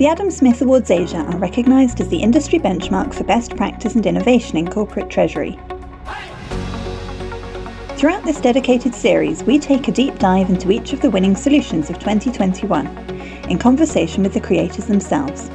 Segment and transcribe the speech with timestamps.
[0.00, 4.06] The Adam Smith Awards Asia are recognised as the industry benchmark for best practice and
[4.06, 5.58] innovation in corporate treasury.
[7.98, 11.90] Throughout this dedicated series, we take a deep dive into each of the winning solutions
[11.90, 12.86] of 2021
[13.50, 15.50] in conversation with the creators themselves.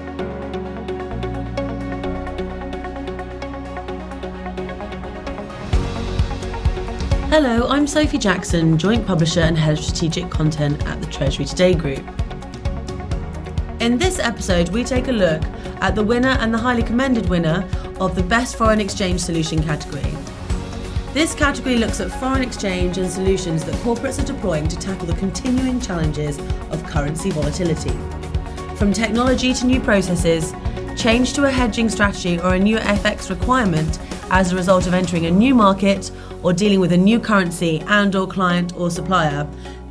[7.31, 11.73] Hello, I'm Sophie Jackson, Joint Publisher and Head of Strategic Content at the Treasury Today
[11.73, 12.05] Group.
[13.85, 15.43] In this episode, we take a look
[15.79, 20.11] at the winner and the highly commended winner of the Best Foreign Exchange Solution category.
[21.13, 25.13] This category looks at foreign exchange and solutions that corporates are deploying to tackle the
[25.13, 26.39] continuing challenges
[26.71, 27.91] of currency volatility.
[28.75, 30.51] From technology to new processes,
[30.97, 33.99] change to a hedging strategy or a new FX requirement
[34.31, 36.09] as a result of entering a new market
[36.41, 39.47] or dealing with a new currency and or client or supplier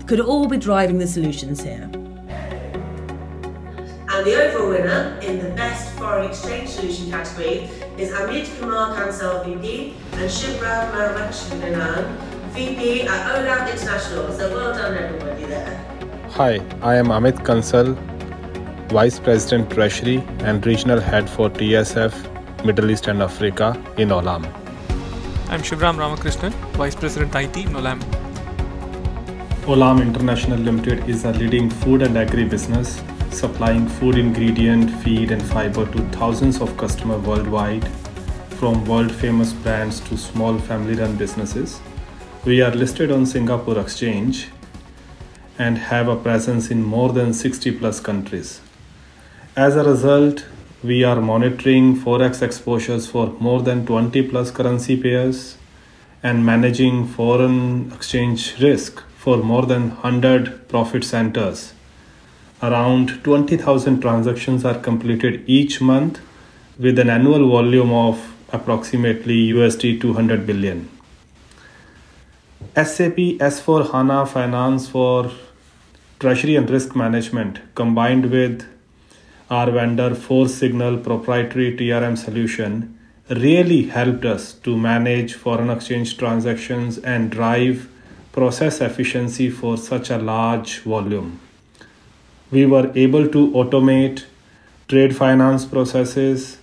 [0.07, 1.89] could all be driving the solutions here.
[4.15, 9.45] And the overall winner in the Best Foreign Exchange Solution category is Amit Kumar Kansal
[9.45, 12.05] VP and Shivram Ramakrishnan
[12.53, 14.31] VP at Olam International.
[14.33, 15.75] So well done everybody there.
[16.31, 17.97] Hi, I am Amit Kansal,
[18.93, 20.19] Vice President Treasury
[20.51, 22.15] and Regional Head for TSF
[22.65, 24.47] Middle East and Africa in Olam.
[25.49, 27.99] I'm Shivram Ramakrishnan, Vice President IT in Olam.
[29.75, 33.03] Olam International Limited is a leading food and agri business
[33.35, 37.87] supplying food ingredient, feed, and fiber to thousands of customers worldwide,
[38.59, 41.81] from world famous brands to small family run businesses.
[42.45, 44.49] We are listed on Singapore Exchange
[45.59, 48.61] and have a presence in more than 60 plus countries.
[49.57, 50.47] As a result,
[50.83, 55.57] we are monitoring forex exposures for more than 20 plus currency pairs
[56.23, 61.73] and managing foreign exchange risk for more than 100 profit centers
[62.65, 66.21] around 20,000 transactions are completed each month
[66.79, 70.89] with an annual volume of approximately USD 200 billion.
[72.75, 73.19] SAP
[73.51, 75.31] S4 HANA Finance for
[76.19, 78.67] Treasury and Risk Management combined with
[79.51, 82.99] our vendor FortSignal proprietary TRM solution
[83.29, 87.89] really helped us to manage foreign exchange transactions and drive
[88.33, 91.41] process efficiency for such a large volume
[92.55, 94.25] we were able to automate
[94.89, 96.59] trade finance processes,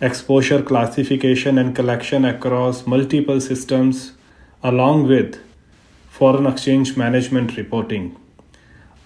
[0.00, 4.12] exposure classification and collection across multiple systems,
[4.62, 5.38] along with
[6.08, 8.16] foreign exchange management reporting.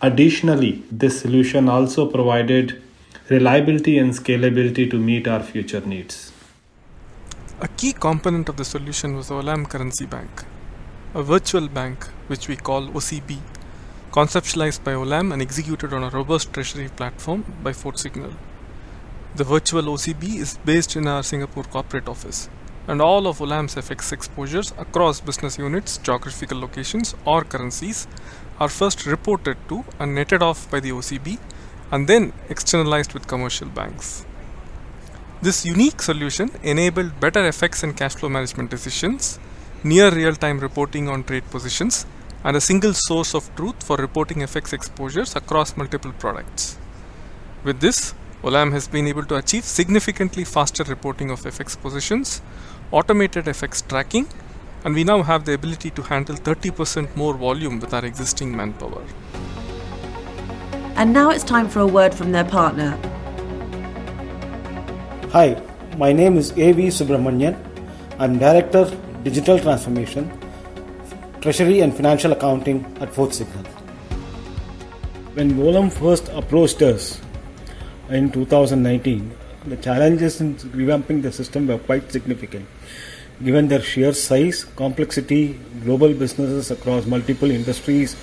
[0.00, 2.80] Additionally, this solution also provided
[3.28, 6.32] reliability and scalability to meet our future needs.
[7.60, 10.44] A key component of the solution was Olam Currency Bank,
[11.14, 13.40] a virtual bank which we call OCB
[14.12, 18.32] conceptualized by Olam and executed on a robust treasury platform by FortSignal.
[19.36, 22.48] The virtual OCB is based in our Singapore corporate office,
[22.88, 28.08] and all of Olam's FX exposures across business units, geographical locations, or currencies
[28.58, 31.38] are first reported to and netted off by the OCB
[31.92, 34.26] and then externalized with commercial banks.
[35.40, 39.38] This unique solution enabled better FX and cash flow management decisions,
[39.84, 42.06] near real time reporting on trade positions,
[42.44, 46.78] and a single source of truth for reporting FX exposures across multiple products.
[47.64, 52.40] With this, Olam has been able to achieve significantly faster reporting of FX positions,
[52.90, 54.26] automated FX tracking,
[54.84, 59.04] and we now have the ability to handle 30% more volume with our existing manpower.
[60.96, 62.98] And now it's time for a word from their partner.
[65.32, 65.62] Hi,
[65.98, 66.88] my name is A.V.
[66.88, 67.58] Subramanian.
[68.18, 68.90] I'm Director
[69.22, 70.39] Digital Transformation
[71.40, 73.66] Treasury and Financial Accounting at FortSignal.
[75.32, 77.18] When Olam first approached us
[78.10, 79.32] in 2019,
[79.64, 82.66] the challenges in revamping the system were quite significant.
[83.42, 88.16] Given their sheer size, complexity, global businesses across multiple industries,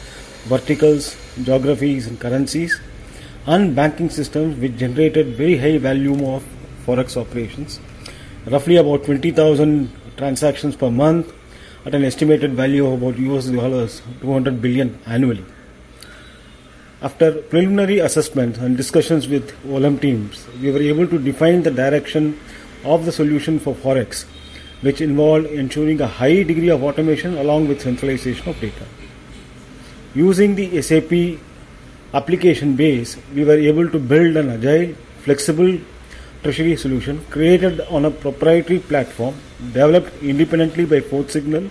[0.45, 2.80] verticals, geographies, and currencies,
[3.47, 6.44] and banking systems which generated very high volume of
[6.86, 7.80] forex operations,
[8.45, 11.33] roughly about 20,000 transactions per month,
[11.88, 15.45] at an estimated value of about US dollars 200 billion annually.
[17.01, 22.38] After preliminary assessments and discussions with Olam teams, we were able to define the direction
[22.84, 24.25] of the solution for Forex,
[24.81, 28.86] which involved ensuring a high degree of automation along with centralization of data.
[30.13, 31.39] Using the SAP
[32.13, 35.80] application base, we were able to build an agile, flexible
[36.44, 39.36] treasury solution created on a proprietary platform
[39.74, 41.69] developed independently by FortSignal,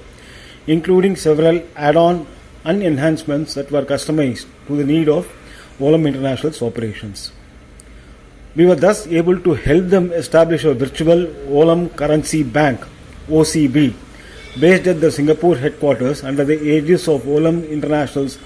[0.66, 2.26] including several add-on
[2.64, 5.26] and enhancements that were customized to the need of
[5.78, 7.32] Olam International's operations.
[8.56, 12.80] We were thus able to help them establish a virtual Olam Currency Bank
[13.28, 13.94] OCB
[14.58, 18.38] based at the Singapore headquarters under the aegis of Olam International's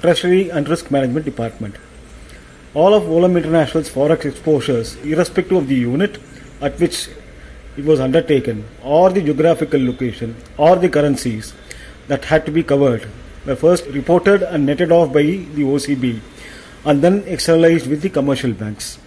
[0.00, 1.76] Treasury and Risk Management Department.
[2.80, 6.18] All of Olam International's forex exposures, irrespective of the unit
[6.60, 7.08] at which
[7.76, 11.54] it was undertaken, or the geographical location, or the currencies
[12.06, 13.08] that had to be covered,
[13.44, 16.20] were first reported and netted off by the OCB
[16.84, 19.00] and then externalized with the commercial banks.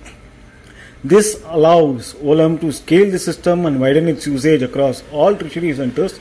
[1.06, 6.20] This allows Olam to scale the system and widen its usage across all treasury centers,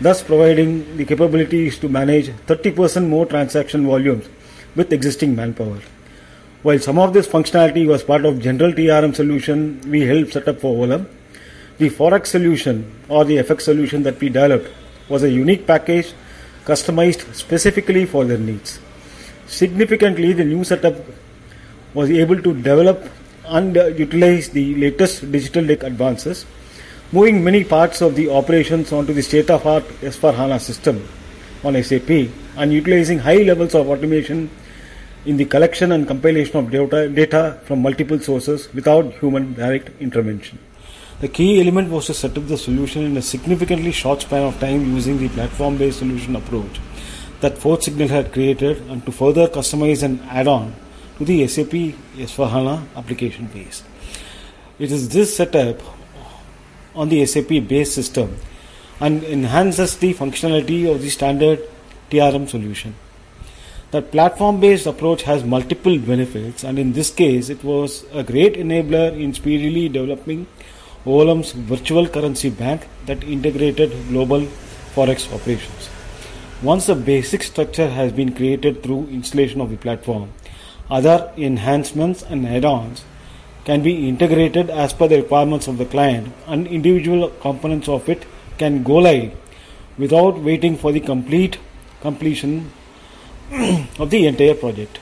[0.00, 4.26] thus providing the capabilities to manage 30% more transaction volumes
[4.74, 5.80] with existing manpower.
[6.62, 10.58] While some of this functionality was part of general TRM solution we helped set up
[10.58, 11.06] for Olam,
[11.78, 14.68] the Forex solution or the FX solution that we developed
[15.08, 16.12] was a unique package
[16.64, 18.80] customized specifically for their needs.
[19.46, 20.96] Significantly, the new setup
[21.94, 23.08] was able to develop
[23.46, 26.44] and utilize the latest digital tech advances,
[27.12, 31.06] moving many parts of the operations onto the state of art S4 HANA system
[31.62, 32.10] on SAP
[32.56, 34.50] and utilizing high levels of automation
[35.24, 40.58] in the collection and compilation of data, data from multiple sources without human direct intervention.
[41.20, 44.60] The key element was to set up the solution in a significantly short span of
[44.60, 46.80] time using the platform based solution approach
[47.40, 50.74] that FortSignal had created and to further customize and add on
[51.18, 53.82] to the SAP S4HANA application base.
[54.78, 55.80] It is this setup
[56.94, 58.36] on the SAP based system
[59.00, 61.60] and enhances the functionality of the standard
[62.10, 62.94] TRM solution.
[63.90, 68.52] The platform based approach has multiple benefits, and in this case, it was a great
[68.52, 70.46] enabler in speedily developing
[71.06, 74.42] Olam's virtual currency bank that integrated global
[74.94, 75.88] forex operations.
[76.60, 80.32] Once the basic structure has been created through installation of the platform,
[80.90, 83.06] other enhancements and add-ons
[83.64, 88.26] can be integrated as per the requirements of the client and individual components of it
[88.58, 89.32] can go live
[89.96, 91.56] without waiting for the complete
[92.02, 92.70] completion
[93.98, 94.98] of the entire project.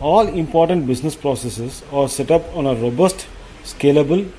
[0.00, 3.26] All important business processes are set up on a robust,
[3.64, 4.30] scalable,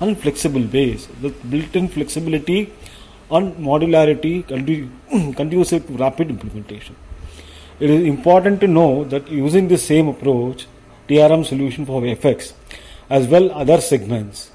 [0.00, 2.72] and flexible base with built-in flexibility
[3.30, 4.46] and modularity
[5.36, 6.96] conducive to rapid implementation.
[7.80, 10.66] It is important to know that using the same approach,
[11.08, 12.52] TRM solution for FX
[13.08, 14.50] as well other segments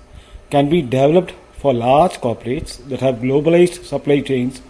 [0.50, 4.62] can be developed for large corporates that have globalized supply chains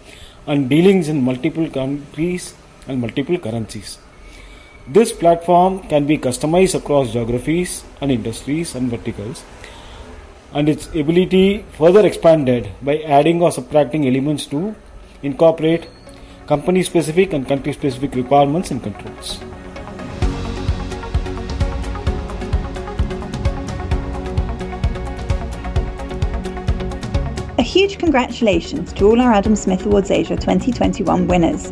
[0.46, 2.54] and dealings in multiple countries
[2.92, 3.98] and multiple currencies.
[4.88, 9.44] This platform can be customized across geographies and industries and verticals
[10.54, 14.76] and its ability further expanded by adding or subtracting elements to
[15.24, 15.88] incorporate
[16.48, 19.40] company specific and country specific requirements and controls.
[27.58, 31.72] A huge congratulations to all our Adam Smith Awards Asia 2021 winners.